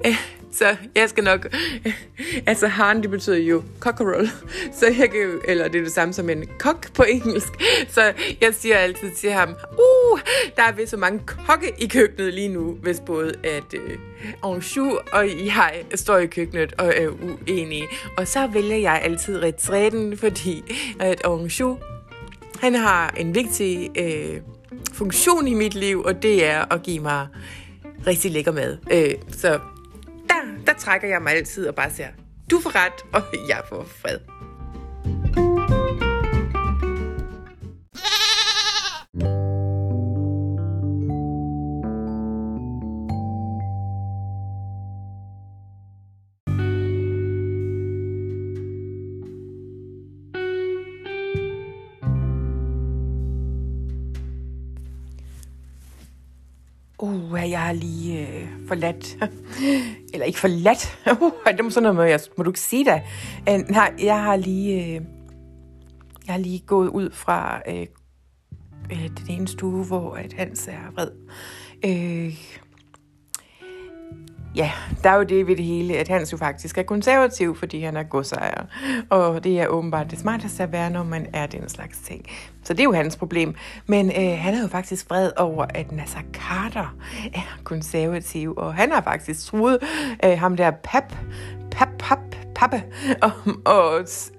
øh, 0.06 0.16
så 0.58 0.76
jeg 0.96 1.10
skal 1.10 1.24
nok... 1.24 1.56
Altså, 2.46 2.68
han, 2.68 3.02
det 3.02 3.10
betyder 3.10 3.38
jo 3.38 3.64
cockerel. 3.80 4.30
Så 4.80 4.86
jeg 5.00 5.12
kan. 5.12 5.40
Eller 5.48 5.68
det 5.68 5.80
er 5.80 5.84
det 5.84 5.92
samme 5.92 6.14
som 6.14 6.30
en 6.30 6.50
kok 6.60 6.94
på 6.94 7.04
engelsk. 7.04 7.48
Så 7.90 8.14
jeg 8.42 8.54
siger 8.54 8.78
altid 8.78 9.12
til 9.12 9.32
ham, 9.32 9.50
uh, 9.72 10.20
der 10.56 10.64
er 10.64 10.72
vist 10.72 10.92
så 10.92 10.98
mange 10.98 11.20
kokke 11.26 11.74
i 11.78 11.88
køkkenet 11.88 12.34
lige 12.34 12.48
nu, 12.48 12.72
hvis 12.82 13.02
både 13.06 13.34
at 13.44 13.74
øh, 13.74 13.98
Anjou 14.44 15.00
og 15.12 15.30
jeg 15.46 15.84
står 15.96 16.18
i 16.18 16.26
køkkenet 16.26 16.74
og 16.78 16.94
er 16.96 17.10
uenige. 17.10 17.88
Og 18.18 18.28
så 18.28 18.48
vælger 18.48 18.78
jeg 18.78 19.02
altid 19.04 19.44
retræten, 19.44 20.18
fordi 20.18 20.64
at 21.00 21.22
Anjou, 21.26 21.78
han 22.60 22.76
har 22.76 23.14
en 23.18 23.36
vigtig 23.36 23.90
øh, 24.00 24.42
funktion 24.94 25.48
i 25.48 25.54
mit 25.54 25.76
liv, 25.76 26.02
og 26.02 26.24
det 26.24 26.46
er 26.46 26.74
at 26.74 26.84
give 26.84 27.00
mig 27.00 27.28
rigtig 28.08 28.32
lækker 28.32 28.52
mad. 28.52 28.78
Øh, 28.92 29.14
så 29.32 29.60
der 30.68 30.74
trækker 30.74 31.08
jeg 31.08 31.22
mig 31.22 31.34
altid 31.34 31.68
og 31.68 31.76
bare 31.76 31.92
siger, 31.92 32.10
du 32.52 32.60
får 32.60 32.76
ret, 32.76 33.06
og 33.14 33.22
jeg 33.48 33.62
får 33.70 33.84
fred. 33.84 34.20
Uh, 57.00 57.50
jeg 57.50 57.62
har 57.62 57.74
lige 57.74 58.28
øh, 58.28 58.48
forladt, 58.68 59.18
eller 60.14 60.26
ikke 60.26 60.40
forladt, 60.40 61.00
uh, 61.22 61.32
det 61.58 61.64
må 61.64 61.70
sådan 61.70 61.84
noget 61.84 61.96
med, 61.96 62.06
jeg, 62.06 62.20
må 62.38 62.44
du 62.44 62.50
ikke 62.50 62.60
sige 62.60 62.86
det? 62.86 63.02
Uh, 63.50 63.70
nej, 63.70 63.94
jeg 64.00 64.24
har 64.24 64.36
lige, 64.36 64.86
øh, 64.86 65.02
jeg 66.28 66.34
har 66.34 66.38
lige 66.38 66.60
gået 66.60 66.88
ud 66.88 67.12
fra 67.12 67.62
øh, 67.68 67.88
øh, 68.92 69.10
den 69.18 69.26
ene 69.30 69.48
stue, 69.48 69.86
hvor 69.86 70.14
at 70.14 70.34
Hans 70.34 70.68
er 70.68 70.92
vred. 70.94 71.12
Øh, 71.86 72.38
ja, 74.58 74.72
der 75.04 75.10
er 75.10 75.16
jo 75.16 75.24
det 75.24 75.48
ved 75.48 75.56
det 75.56 75.66
hele, 75.66 75.98
at 75.98 76.08
Hans 76.08 76.32
jo 76.32 76.38
faktisk 76.38 76.78
er 76.78 76.84
konservativ, 76.84 77.56
fordi 77.56 77.82
han 77.82 77.98
er 77.98 78.04
godsejer. 78.04 78.66
Og 79.10 79.44
det 79.44 79.62
er 79.62 79.68
åbenbart 79.68 80.12
det 80.12 80.20
smarteste 80.20 80.64
at 80.64 80.72
være, 80.72 80.90
når 80.90 81.04
man 81.04 81.28
er 81.34 81.46
den 81.46 81.70
slags 81.70 81.98
ting. 81.98 82.26
Så 82.64 82.74
det 82.74 82.80
er 82.80 82.84
jo 82.84 82.94
hans 82.94 83.16
problem. 83.16 83.56
Men 83.88 84.10
øh, 84.10 84.38
han 84.40 84.54
er 84.54 84.62
jo 84.62 84.68
faktisk 84.68 85.10
vred 85.10 85.32
over, 85.38 85.66
at 85.70 85.92
Nasser 85.92 86.20
Carter 86.34 86.96
er 87.34 87.60
konservativ, 87.64 88.54
og 88.58 88.74
han 88.74 88.92
har 88.92 89.02
faktisk 89.02 89.46
troet 89.46 89.80
øh, 90.26 90.40
ham 90.40 90.58
der 90.58 90.72
pap, 90.72 91.14
pap, 91.72 91.90
pap, 92.00 92.20
pappe, 92.56 92.84
om 93.22 93.62
at 93.66 94.32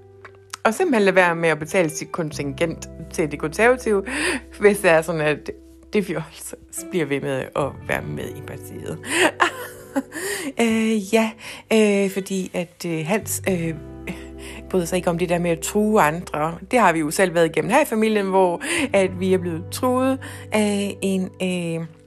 og 0.64 0.74
simpelthen 0.74 1.02
lade 1.02 1.16
være 1.16 1.36
med 1.36 1.48
at 1.48 1.58
betale 1.58 1.90
sit 1.90 2.12
kontingent 2.12 2.88
til 3.12 3.30
det 3.30 3.38
konservative, 3.38 4.04
hvis 4.60 4.78
det 4.78 4.90
er 4.90 5.02
sådan, 5.02 5.20
at 5.20 5.50
det 5.92 6.04
fjols 6.04 6.54
bliver 6.90 7.06
ved 7.06 7.20
med 7.20 7.44
at 7.56 7.88
være 7.88 8.02
med 8.02 8.28
i 8.28 8.40
partiet. 8.46 8.98
øh, 10.62 11.14
ja, 11.14 11.30
øh, 11.72 12.10
fordi 12.10 12.50
at 12.54 12.84
øh, 12.86 13.06
Hans 13.06 13.42
øh, 13.48 13.74
bryder 14.70 14.86
sig 14.86 14.96
ikke 14.96 15.10
om 15.10 15.18
det 15.18 15.28
der 15.28 15.38
med 15.38 15.50
at 15.50 15.60
true 15.60 16.02
andre. 16.02 16.58
Det 16.70 16.78
har 16.78 16.92
vi 16.92 16.98
jo 16.98 17.10
selv 17.10 17.34
været 17.34 17.46
igennem 17.46 17.70
her 17.70 17.82
i 17.82 17.84
familien, 17.84 18.26
hvor 18.26 18.60
at 18.92 19.20
vi 19.20 19.34
er 19.34 19.38
blevet 19.38 19.64
truet 19.70 20.18
af 20.52 20.96
en... 21.02 21.30
Øh, 21.42 21.97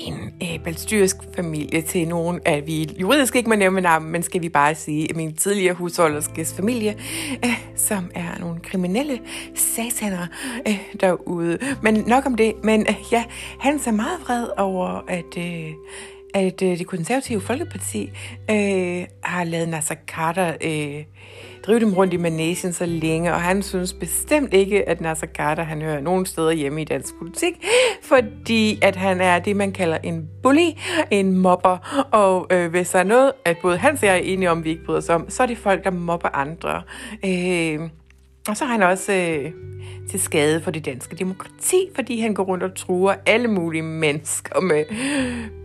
en 0.00 0.32
øh, 0.42 0.64
balstyrisk 0.64 1.16
familie 1.36 1.82
til 1.82 2.08
nogen, 2.08 2.40
at 2.44 2.66
vi 2.66 2.96
juridisk 3.00 3.36
ikke 3.36 3.48
må 3.48 3.54
nævne 3.54 3.80
navn, 3.80 4.04
men 4.04 4.22
skal 4.22 4.42
vi 4.42 4.48
bare 4.48 4.74
sige, 4.74 5.10
at 5.10 5.16
min 5.16 5.34
tidligere 5.34 5.74
husholderskes 5.74 6.54
familie, 6.54 6.96
øh, 7.44 7.60
som 7.76 8.10
er 8.14 8.38
nogle 8.40 8.60
kriminelle 8.60 9.20
sataner 9.54 10.26
øh, 10.68 10.78
derude. 11.00 11.58
Men 11.82 11.94
nok 12.06 12.26
om 12.26 12.34
det. 12.34 12.54
Men 12.64 12.80
øh, 12.80 12.94
ja, 13.12 13.24
han 13.60 13.80
er 13.86 13.92
meget 13.92 14.20
vred 14.26 14.46
over, 14.56 15.04
at... 15.08 15.38
Øh, 15.38 15.72
at 16.34 16.62
øh, 16.62 16.78
det 16.78 16.86
konservative 16.86 17.40
Folkeparti 17.40 18.10
øh, 18.50 19.04
har 19.24 19.44
lavet 19.44 19.68
Nasser 19.68 19.94
Carter 20.06 20.54
øh, 20.60 21.04
drive 21.68 21.80
dem 21.80 21.94
rundt 21.94 22.14
i 22.14 22.16
manesien 22.16 22.72
så 22.72 22.86
længe, 22.86 23.34
og 23.34 23.40
han 23.40 23.62
synes 23.62 23.92
bestemt 23.92 24.54
ikke, 24.54 24.88
at 24.88 25.00
Nasser 25.00 25.26
Carter 25.26 25.62
han 25.62 25.82
hører 25.82 26.00
nogen 26.00 26.26
steder 26.26 26.50
hjemme 26.50 26.82
i 26.82 26.84
dansk 26.84 27.14
politik, 27.18 27.66
fordi 28.02 28.78
at 28.82 28.96
han 28.96 29.20
er 29.20 29.38
det, 29.38 29.56
man 29.56 29.72
kalder 29.72 29.98
en 30.02 30.28
bully, 30.42 30.70
en 31.10 31.36
mobber, 31.36 32.04
og 32.12 32.46
øh, 32.50 32.70
hvis 32.70 32.90
der 32.90 32.98
er 32.98 33.04
noget, 33.04 33.32
at 33.44 33.56
både 33.62 33.76
han 33.76 33.92
og 33.92 34.06
jeg 34.06 34.14
er 34.14 34.20
enige 34.20 34.50
om, 34.50 34.64
vi 34.64 34.70
ikke 34.70 34.84
bryder 34.84 34.98
os 34.98 35.08
om, 35.08 35.30
så 35.30 35.42
er 35.42 35.46
det 35.46 35.58
folk, 35.58 35.84
der 35.84 35.90
mobber 35.90 36.28
andre. 36.36 36.82
Øh, 37.24 37.90
og 38.48 38.56
så 38.56 38.64
har 38.64 38.72
han 38.72 38.82
også 38.82 39.12
øh, 39.12 39.52
til 40.10 40.20
skade 40.20 40.62
for 40.62 40.70
det 40.70 40.84
danske 40.84 41.16
demokrati, 41.16 41.88
fordi 41.94 42.20
han 42.20 42.34
går 42.34 42.44
rundt 42.44 42.64
og 42.64 42.74
truer 42.74 43.14
alle 43.26 43.48
mulige 43.48 43.82
mennesker 43.82 44.60
med 44.60 44.84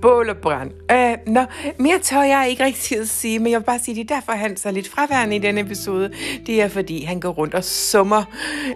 bål 0.01 0.29
og 0.29 0.37
brand. 0.37 0.71
Øh, 0.91 1.33
nå, 1.33 1.45
mere 1.79 1.99
tør 1.99 2.21
jeg 2.21 2.47
ikke 2.49 2.63
rigtig 2.65 2.99
at 2.99 3.09
sige, 3.09 3.39
men 3.39 3.51
jeg 3.51 3.59
vil 3.59 3.65
bare 3.65 3.79
sige, 3.79 3.95
det 3.95 4.11
er 4.11 4.15
derfor, 4.15 4.31
han 4.31 4.57
så 4.57 4.71
lidt 4.71 4.87
fraværende 4.89 5.35
i 5.35 5.39
denne 5.39 5.61
episode. 5.61 6.11
Det 6.45 6.61
er, 6.61 6.67
fordi 6.67 7.03
han 7.03 7.19
går 7.19 7.29
rundt 7.29 7.53
og 7.53 7.63
summer 7.63 8.23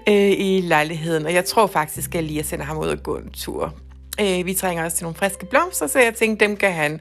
øh, 0.10 0.32
i 0.32 0.62
lejligheden, 0.64 1.26
og 1.26 1.34
jeg 1.34 1.46
tror 1.46 1.68
faktisk, 1.68 2.10
at 2.10 2.16
jeg 2.16 2.24
lige 2.24 2.44
sender 2.44 2.66
ham 2.66 2.78
ud 2.78 2.88
og 2.88 3.04
gå 3.04 3.16
en 3.18 3.30
tur. 3.30 3.74
Øh, 4.22 4.46
vi 4.46 4.54
trænger 4.54 4.84
også 4.84 4.98
til 4.98 5.04
nogle 5.04 5.16
friske 5.16 5.46
blomster, 5.46 5.88
så 5.88 6.00
jeg 6.00 6.16
tænkte, 6.16 6.46
dem 6.46 6.58
kan 6.58 6.74
han 6.74 7.00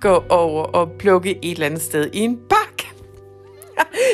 gå 0.00 0.24
over 0.28 0.64
og 0.64 0.90
plukke 0.98 1.38
et 1.42 1.50
eller 1.50 1.66
andet 1.66 1.82
sted 1.82 2.10
i 2.12 2.18
en 2.18 2.38
park 2.50 2.67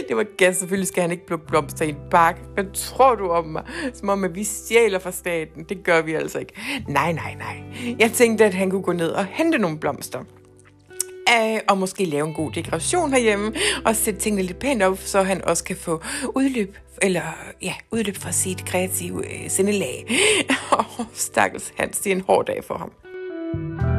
det 0.09 0.17
var 0.17 0.27
gas. 0.37 0.57
Selvfølgelig 0.57 0.89
skal 0.89 1.01
han 1.01 1.11
ikke 1.11 1.27
plukke 1.27 1.47
blomster 1.47 1.85
i 1.85 1.89
en 1.89 1.97
park. 2.11 2.41
Hvad 2.55 2.65
tror 2.75 3.15
du 3.15 3.29
om 3.29 3.45
mig? 3.45 3.65
Som 3.95 4.09
om, 4.09 4.25
at 4.25 4.35
vi 4.35 4.45
stjæler 4.45 4.99
fra 4.99 5.13
staten. 5.13 5.65
Det 5.69 5.85
gør 5.85 6.03
vi 6.03 6.15
altså 6.15 6.39
ikke. 6.39 6.53
Nej, 6.89 7.13
nej, 7.13 7.35
nej. 7.35 7.63
Jeg 7.99 8.13
tænkte, 8.13 8.45
at 8.45 8.55
han 8.55 8.71
kunne 8.71 8.83
gå 8.83 8.93
ned 8.93 9.11
og 9.11 9.25
hente 9.25 9.59
nogle 9.59 9.79
blomster. 9.79 10.25
Uh, 11.31 11.59
og 11.69 11.79
måske 11.79 12.05
lave 12.05 12.27
en 12.27 12.35
god 12.35 12.53
dekoration 12.53 13.13
herhjemme, 13.13 13.53
og 13.85 13.97
sætte 13.97 14.21
tingene 14.21 14.43
lidt 14.43 14.59
pænt 14.59 14.83
op, 14.83 14.99
så 14.99 15.23
han 15.23 15.45
også 15.45 15.65
kan 15.65 15.77
få 15.77 16.03
udløb, 16.35 16.77
eller 17.03 17.23
ja, 17.63 17.75
udløb 17.91 18.17
fra 18.17 18.33
sit 18.33 18.65
kreative 18.65 19.27
øh, 19.27 19.51
sindelag. 19.51 20.07
Og 20.71 20.85
stakkels 21.13 21.73
Hans, 21.77 21.99
det 21.99 22.13
er 22.13 22.17
en 22.17 22.25
hård 22.27 22.47
dag 22.47 22.65
for 22.65 22.79
ham. 22.79 23.94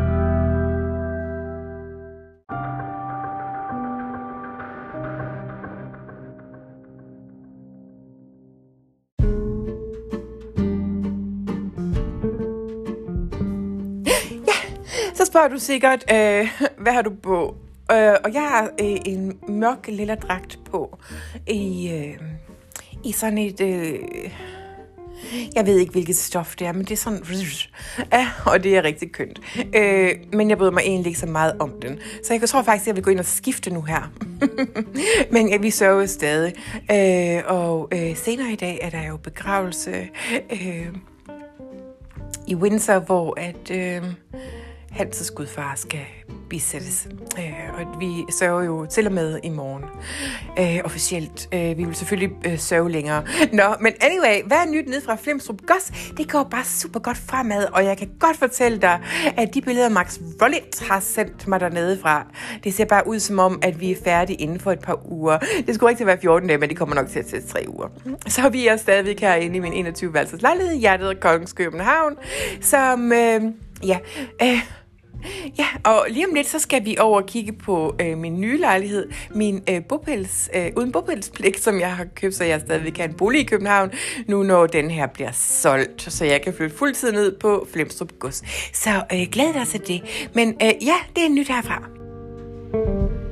Spørger 15.36 15.50
du 15.50 15.60
sikkert, 15.60 16.06
øh, 16.12 16.48
hvad 16.84 16.94
har 16.94 17.02
du 17.02 17.12
på? 17.24 17.56
Øh, 17.92 18.14
og 18.24 18.34
jeg 18.34 18.42
har 18.42 18.64
øh, 18.64 18.98
en 19.06 19.40
mørk 19.48 19.88
lille 19.88 20.16
dragt 20.16 20.60
på 20.72 20.98
i, 21.48 21.92
øh, 21.94 22.22
i 23.04 23.12
sådan 23.12 23.38
et... 23.38 23.62
Øh, 23.62 24.00
jeg 25.56 25.66
ved 25.66 25.80
ikke, 25.80 25.92
hvilket 25.92 26.16
stof 26.16 26.56
det 26.56 26.68
er, 26.68 26.72
men 26.72 26.82
det 26.82 26.92
er 26.92 26.96
sådan... 26.96 27.24
Ja, 28.14 28.30
og 28.46 28.64
det 28.64 28.78
er 28.78 28.84
rigtig 28.84 29.12
kønt. 29.12 29.42
Øh, 29.76 30.12
men 30.34 30.50
jeg 30.50 30.58
bryder 30.58 30.72
mig 30.72 30.82
egentlig 30.86 31.08
ikke 31.08 31.20
så 31.20 31.26
meget 31.26 31.54
om 31.60 31.74
den. 31.82 32.00
Så 32.24 32.34
jeg 32.34 32.50
tror 32.50 32.62
faktisk, 32.62 32.84
at 32.84 32.88
jeg 32.88 32.96
vil 32.96 33.04
gå 33.04 33.12
ind 33.12 33.20
og 33.20 33.26
skifte 33.26 33.74
nu 33.74 33.82
her. 33.82 34.12
men 35.34 35.50
ja, 35.50 35.58
vi 35.58 35.70
sørger 35.70 36.06
stadig. 36.06 36.54
Øh, 36.92 37.44
og 37.46 37.90
øh, 37.92 38.16
senere 38.16 38.52
i 38.52 38.56
dag 38.56 38.80
er 38.82 38.90
der 38.90 39.08
jo 39.08 39.18
begravelse 39.18 40.10
øh, 40.52 40.88
i 42.48 42.56
Windsor, 42.56 43.00
hvor 43.00 43.40
at... 43.40 43.72
Øh, 43.72 44.04
Hanses 44.96 45.32
gudfar 45.32 45.74
skal 45.76 46.06
bisættes. 46.50 47.08
Øh, 47.40 47.80
og 47.80 48.00
vi 48.00 48.26
sørger 48.32 48.64
jo 48.64 48.86
til 48.86 49.08
og 49.08 49.14
med 49.14 49.40
i 49.44 49.50
morgen 49.50 49.84
øh, 50.60 50.82
officielt. 50.84 51.50
Øh, 51.54 51.78
vi 51.78 51.84
vil 51.84 51.96
selvfølgelig 51.96 52.32
øh, 52.46 52.60
sørge 52.60 52.92
længere. 52.92 53.24
Nå, 53.54 53.64
men 53.82 53.94
anyway, 54.02 54.48
hvad 54.48 54.58
er 54.58 54.72
nyt 54.72 54.88
ned 54.88 55.02
fra 55.02 55.16
Flemstrup 55.16 55.62
Goss? 55.68 56.12
Det 56.18 56.32
går 56.32 56.44
bare 56.44 56.66
super 56.66 57.00
godt 57.00 57.18
fremad, 57.18 57.66
og 57.74 57.86
jeg 57.86 57.98
kan 57.98 58.10
godt 58.20 58.38
fortælle 58.38 58.78
dig, 58.78 59.00
at 59.38 59.54
de 59.54 59.62
billeder, 59.62 59.90
Max 59.90 60.20
Rollet 60.42 60.88
har 60.90 61.00
sendt 61.00 61.48
mig 61.48 61.60
dernede 61.60 62.00
fra, 62.02 62.26
det 62.64 62.74
ser 62.74 62.86
bare 62.86 63.08
ud 63.08 63.20
som 63.20 63.40
om, 63.40 63.60
at 63.62 63.80
vi 63.80 63.92
er 63.92 63.96
færdige 64.04 64.42
inden 64.42 64.60
for 64.60 64.72
et 64.72 64.80
par 64.80 65.12
uger. 65.12 65.38
Det 65.68 65.76
skulle 65.76 65.92
ikke 65.92 66.06
være 66.06 66.18
14 66.22 66.48
dage, 66.48 66.58
men 66.58 66.70
det 66.70 66.78
kommer 66.78 66.96
nok 66.96 67.08
til 67.08 67.20
at 67.20 67.26
tage 67.26 67.42
tre 67.42 67.66
uger. 67.68 67.88
Så 68.28 68.50
vi 68.50 68.68
er 68.68 68.78
stadigvæk 68.78 69.20
herinde 69.20 69.56
i 69.56 69.60
min 69.60 69.88
21-værelses 69.88 70.42
lejlighed 70.42 70.74
i 70.74 70.80
hjertet 70.80 71.10
af 71.10 71.20
Kongens 71.20 71.54
København, 71.54 72.16
som... 72.62 73.12
Øh, 73.12 73.42
ja, 73.84 73.98
øh, 74.42 74.60
Ja, 75.60 75.68
og 75.84 76.06
lige 76.10 76.28
om 76.28 76.34
lidt, 76.34 76.48
så 76.48 76.60
skal 76.60 76.86
vi 76.86 76.96
over 77.00 77.22
og 77.22 77.26
kigge 77.26 77.54
på 77.54 77.96
øh, 78.02 78.18
min 78.18 78.42
nye 78.42 78.58
lejlighed, 78.58 79.10
min 79.36 79.64
øh, 79.70 79.86
bopæls, 79.90 80.50
øh, 80.56 80.72
uden 80.78 80.92
bopælspligt, 80.92 81.60
som 81.60 81.80
jeg 81.80 81.96
har 81.96 82.06
købt, 82.16 82.36
så 82.36 82.44
jeg 82.44 82.62
stadigvæk 82.62 82.92
kan 82.92 83.10
en 83.10 83.16
bolig 83.16 83.42
i 83.42 83.44
København, 83.44 83.92
nu 84.28 84.44
når 84.44 84.68
den 84.68 84.92
her 84.92 85.08
bliver 85.08 85.32
solgt, 85.32 86.02
så 86.02 86.26
jeg 86.26 86.42
kan 86.42 86.54
flytte 86.54 86.78
fuldtid 86.78 87.12
ned 87.12 87.40
på 87.40 87.68
Flemstrup 87.74 88.12
Gods. 88.20 88.44
Så 88.74 88.90
øh, 88.90 89.28
glæd 89.32 89.54
dig 89.54 89.68
til 89.68 89.82
det. 89.88 90.30
Men 90.34 90.50
øh, 90.50 90.68
ja, 90.68 90.96
det 91.16 91.26
er 91.26 91.30
nyt 91.30 91.48
herfra. 91.48 93.25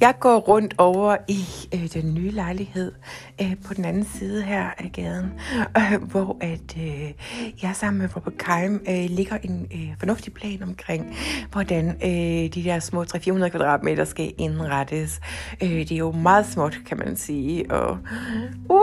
Jeg 0.00 0.14
går 0.20 0.38
rundt 0.38 0.74
over 0.78 1.16
i 1.28 1.44
øh, 1.74 1.92
den 1.92 2.14
nye 2.14 2.30
lejlighed 2.30 2.92
øh, 3.40 3.54
på 3.66 3.74
den 3.74 3.84
anden 3.84 4.04
side 4.04 4.42
her 4.42 4.70
af 4.78 4.90
gaden, 4.92 5.32
øh, 5.76 6.02
hvor 6.02 6.36
at 6.40 6.76
øh, 6.76 7.12
jeg 7.62 7.70
sammen 7.74 8.02
med 8.02 8.16
Robert 8.16 8.38
Keim 8.38 8.82
øh, 8.88 9.10
ligger 9.10 9.36
en 9.42 9.66
øh, 9.74 9.94
fornuftig 9.98 10.32
plan 10.32 10.62
omkring, 10.62 11.16
hvordan 11.52 11.88
øh, 11.88 12.54
de 12.54 12.64
der 12.64 12.78
små 12.78 13.04
300-400 13.04 13.48
kvadratmeter 13.48 14.04
skal 14.04 14.32
indrettes. 14.38 15.20
Øh, 15.62 15.68
det 15.68 15.92
er 15.92 15.96
jo 15.96 16.12
meget 16.12 16.46
småt, 16.46 16.78
kan 16.86 16.98
man 16.98 17.16
sige. 17.16 17.70
Og, 17.70 17.98
uh, 18.70 18.81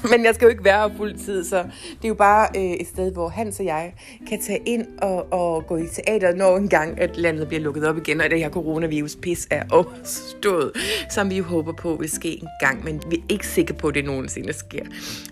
men 0.10 0.24
jeg 0.24 0.34
skal 0.34 0.44
jo 0.44 0.50
ikke 0.50 0.64
være 0.64 0.88
her 0.88 0.96
fuld 0.96 1.14
tid, 1.24 1.44
så 1.44 1.56
det 1.56 2.04
er 2.04 2.08
jo 2.08 2.14
bare 2.14 2.48
øh, 2.56 2.62
et 2.62 2.86
sted, 2.86 3.12
hvor 3.12 3.28
Hans 3.28 3.60
og 3.60 3.66
jeg 3.66 3.94
kan 4.28 4.42
tage 4.42 4.60
ind 4.66 4.86
og, 4.98 5.32
og 5.32 5.66
gå 5.66 5.76
i 5.76 5.86
teater, 5.86 6.34
når 6.34 6.56
engang 6.56 7.00
at 7.00 7.16
landet 7.16 7.48
bliver 7.48 7.60
lukket 7.62 7.88
op 7.88 7.96
igen, 7.96 8.20
og 8.20 8.30
det 8.30 8.38
her 8.38 8.50
coronavirus 8.50 9.16
pis 9.16 9.46
er 9.50 9.62
overstået, 9.70 10.72
som 11.10 11.30
vi 11.30 11.36
jo 11.36 11.44
håber 11.44 11.72
på 11.72 11.96
vil 12.00 12.10
ske 12.10 12.42
en 12.42 12.48
gang, 12.60 12.84
men 12.84 13.02
vi 13.10 13.16
er 13.16 13.22
ikke 13.28 13.46
sikre 13.46 13.74
på, 13.74 13.88
at 13.88 13.94
det 13.94 14.04
nogensinde 14.04 14.52
sker. 14.52 14.84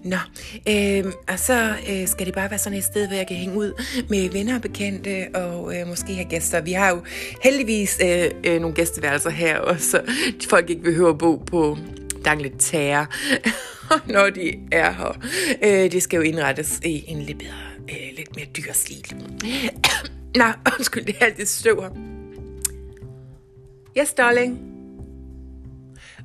Nå, 0.05 0.17
øh, 0.69 1.13
og 1.29 1.39
så 1.39 1.75
øh, 1.91 2.09
skal 2.09 2.27
det 2.27 2.35
bare 2.35 2.51
være 2.51 2.59
sådan 2.59 2.79
et 2.79 2.85
sted, 2.85 3.07
hvor 3.07 3.17
jeg 3.17 3.27
kan 3.27 3.37
hænge 3.37 3.57
ud 3.57 3.83
med 4.09 4.31
venner 4.31 4.55
og 4.55 4.63
bekendte, 4.63 5.27
og 5.35 5.77
øh, 5.77 5.87
måske 5.89 6.15
have 6.15 6.29
gæster. 6.29 6.61
Vi 6.61 6.73
har 6.73 6.91
jo 6.91 7.01
heldigvis 7.43 7.99
øh, 8.05 8.31
øh, 8.45 8.61
nogle 8.61 8.75
gæsteværelser 8.75 9.31
her, 9.31 9.59
og 9.59 9.81
så 9.81 10.01
folk 10.49 10.71
ikke 10.71 10.83
behøver 10.83 11.11
at 11.11 11.19
bo 11.19 11.37
på 11.37 11.79
Dangletære, 12.25 13.07
når 14.15 14.31
de 14.31 14.55
er 14.73 14.93
her. 14.93 15.19
Øh, 15.63 15.93
det 15.93 16.03
skal 16.03 16.17
jo 16.17 16.23
indrettes 16.23 16.81
i 16.85 17.05
en 17.09 17.23
lidt 17.23 17.39
bedre, 17.39 17.53
øh, 17.91 18.17
lidt 18.17 18.37
mere 18.37 18.47
dyr 18.57 18.73
stil. 18.73 19.15
Nå, 20.41 20.45
undskyld, 20.79 21.05
det 21.05 21.17
er 21.21 21.25
alt 21.25 21.37
det 21.37 21.49
støv 21.49 21.83
her. 21.83 21.91
Yes, 23.99 24.13
darling. 24.13 24.59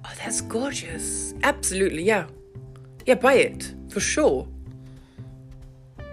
Oh, 0.05 0.11
that's 0.11 0.49
gorgeous. 0.49 1.33
Absolutely, 1.43 2.07
yeah. 2.07 2.25
Yeah, 3.07 3.19
buy 3.19 3.33
it, 3.33 3.75
for 3.91 3.99
sure. 3.99 4.47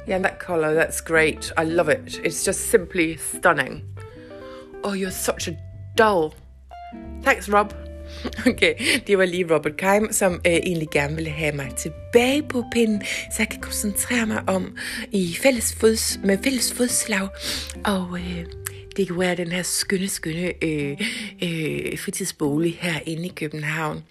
Yeah, 0.09 0.23
that 0.23 0.39
color, 0.39 0.75
that's 0.75 1.01
great. 1.01 1.53
I 1.57 1.65
love 1.65 1.89
it. 1.89 2.21
It's 2.25 2.45
just 2.45 2.71
simply 2.71 3.17
stunning. 3.17 3.83
Oh, 4.83 4.95
you're 4.95 5.11
such 5.11 5.49
a 5.49 5.57
doll. 5.97 6.35
Thanks, 7.23 7.49
Rob. 7.49 7.75
Okay, 8.51 8.75
det 9.07 9.19
var 9.19 9.25
lige 9.25 9.55
Robert 9.55 9.77
Keim, 9.77 10.09
som 10.13 10.33
øh, 10.33 10.53
egentlig 10.53 10.89
gerne 10.93 11.15
ville 11.15 11.31
have 11.31 11.57
mig 11.57 11.71
tilbage 11.77 12.43
på 12.43 12.65
pinden, 12.73 13.03
så 13.05 13.37
jeg 13.39 13.49
kan 13.49 13.61
koncentrere 13.61 14.27
mig 14.27 14.43
om 14.47 14.77
i 15.13 15.37
fælles 15.43 15.75
fods, 15.81 16.21
med 16.25 16.39
fælles 16.45 16.73
fodslag 16.73 17.29
og 17.85 18.19
øh, 18.19 18.45
dekorere 18.97 19.37
den 19.37 19.53
her 19.53 19.63
skønne, 19.63 20.09
skønne 20.09 20.65
øh, 20.65 20.97
øh, 21.43 21.99
fritidsbolig 21.99 22.79
herinde 22.81 23.27
i 23.27 23.33
København. 23.37 24.03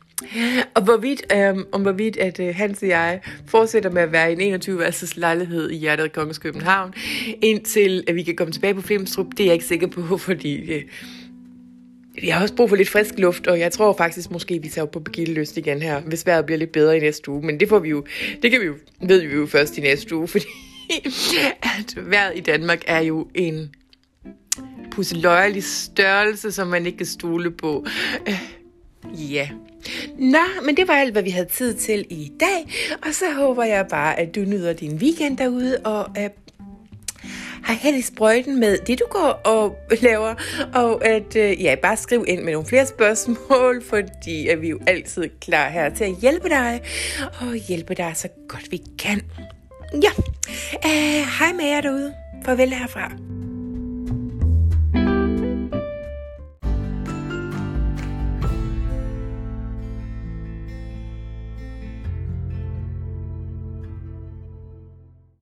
Og 0.75 0.83
hvorvidt, 0.83 1.21
øh, 1.33 1.55
om 1.71 1.81
hvorvidt 1.81 2.17
at 2.17 2.39
øh, 2.39 2.55
Hans 2.55 2.81
og 2.81 2.87
jeg 2.87 3.21
fortsætter 3.47 3.89
med 3.89 4.01
at 4.01 4.11
være 4.11 4.33
i 4.33 4.43
en 4.43 4.61
21-værelses 4.61 5.19
lejlighed 5.19 5.69
i 5.69 5.75
hjertet 5.75 6.03
af 6.03 6.11
Kongens 6.11 6.37
København, 6.37 6.93
indtil 7.41 8.03
at 8.07 8.15
vi 8.15 8.23
kan 8.23 8.35
komme 8.35 8.53
tilbage 8.53 8.73
på 8.73 8.81
Filmstrup, 8.81 9.27
det 9.37 9.39
er 9.39 9.45
jeg 9.45 9.53
ikke 9.53 9.65
sikker 9.65 9.87
på, 9.87 10.17
fordi 10.27 10.55
øh, 10.55 10.81
jeg 12.23 12.35
har 12.35 12.41
også 12.41 12.55
brug 12.55 12.69
for 12.69 12.75
lidt 12.75 12.89
frisk 12.89 13.13
luft, 13.17 13.47
og 13.47 13.59
jeg 13.59 13.71
tror 13.71 13.93
faktisk 13.97 14.31
måske, 14.31 14.61
vi 14.61 14.69
tager 14.69 14.85
på 14.85 14.99
begildeløst 14.99 15.57
igen 15.57 15.81
her, 15.81 16.01
hvis 16.01 16.25
vejret 16.25 16.45
bliver 16.45 16.57
lidt 16.57 16.71
bedre 16.71 16.97
i 16.97 16.99
næste 16.99 17.31
uge. 17.31 17.45
Men 17.45 17.59
det 17.59 17.69
får 17.69 17.79
vi 17.79 17.89
jo, 17.89 18.05
det 18.41 18.51
kan 18.51 18.61
vi 18.61 18.65
jo, 18.65 18.75
ved 19.01 19.21
vi 19.21 19.33
jo 19.33 19.45
først 19.45 19.77
i 19.77 19.81
næste 19.81 20.15
uge, 20.15 20.27
fordi 20.33 20.45
at 21.61 21.95
vejret 21.97 22.37
i 22.37 22.39
Danmark 22.39 22.83
er 22.87 22.99
jo 22.99 23.27
en 23.35 23.75
pusseløjelig 24.91 25.63
størrelse, 25.63 26.51
som 26.51 26.67
man 26.67 26.85
ikke 26.85 26.97
kan 26.97 27.05
stole 27.05 27.51
på. 27.51 27.85
Øh, 28.27 28.39
ja. 29.33 29.49
Nå, 30.17 30.39
men 30.65 30.77
det 30.77 30.87
var 30.87 30.93
alt, 30.93 31.11
hvad 31.11 31.23
vi 31.23 31.29
havde 31.29 31.47
tid 31.47 31.73
til 31.73 32.05
i 32.09 32.31
dag. 32.39 32.73
Og 33.07 33.13
så 33.13 33.25
håber 33.35 33.63
jeg 33.63 33.87
bare, 33.89 34.19
at 34.19 34.35
du 34.35 34.39
nyder 34.39 34.73
din 34.73 34.95
weekend 34.95 35.37
derude, 35.37 35.77
og 35.77 36.17
at 36.17 36.31
har 37.63 37.73
held 37.73 37.95
i 37.95 38.01
sprøjten 38.01 38.59
med 38.59 38.77
det, 38.77 38.99
du 38.99 39.05
går 39.09 39.41
og 39.45 39.75
laver, 40.01 40.35
og 40.73 41.07
at 41.07 41.35
øh, 41.35 41.63
ja, 41.63 41.75
bare 41.81 41.97
skriv 41.97 42.25
ind 42.27 42.43
med 42.43 42.53
nogle 42.53 42.67
flere 42.67 42.85
spørgsmål, 42.85 43.83
fordi 43.89 44.47
at 44.47 44.61
vi 44.61 44.67
er 44.67 44.71
jo 44.71 44.79
altid 44.87 45.29
klar 45.41 45.69
her 45.69 45.89
til 45.89 46.03
at 46.03 46.15
hjælpe 46.21 46.49
dig, 46.49 46.81
og 47.41 47.55
hjælpe 47.55 47.93
dig 47.93 48.11
så 48.15 48.27
godt 48.47 48.71
vi 48.71 48.81
kan. 48.99 49.21
Ja, 49.93 50.11
øh, 50.85 51.25
hej 51.39 51.53
med 51.53 51.65
jer 51.65 51.81
derude. 51.81 52.13
Farvel 52.45 52.69
herfra. 52.69 53.38